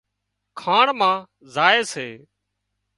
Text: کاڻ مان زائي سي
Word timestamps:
کاڻ 0.59 0.85
مان 0.99 1.17
زائي 1.53 1.81
سي 1.91 2.07